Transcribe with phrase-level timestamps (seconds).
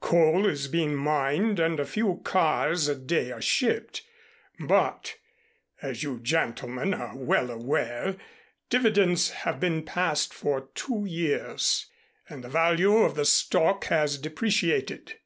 [0.00, 4.00] Coal is being mined and a few cars a day are shipped,
[4.58, 5.16] but,
[5.82, 8.16] as you gentlemen are well aware,
[8.70, 11.90] dividends have been passed for two years
[12.26, 15.18] and the value of the stock has depreciated.